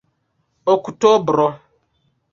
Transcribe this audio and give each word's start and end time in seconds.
oktobro 0.73 1.47